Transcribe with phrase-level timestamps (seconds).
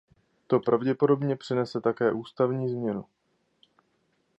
[0.47, 3.05] To pravděpodobně přinese také ústavní změnu.